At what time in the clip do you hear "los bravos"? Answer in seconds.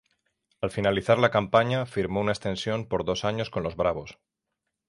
3.61-4.17